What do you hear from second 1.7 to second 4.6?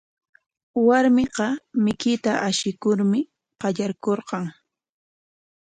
mikuyta ashikurmi qallaykurqan.